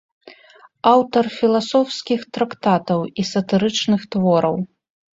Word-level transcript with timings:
Аўтар 0.93 1.29
філасофскіх 1.39 2.19
трактатаў 2.39 2.99
і 3.19 3.29
сатырычных 3.33 4.01
твораў. 4.17 4.55